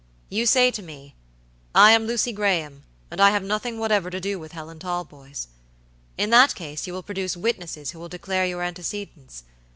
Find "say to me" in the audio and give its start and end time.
0.47-1.13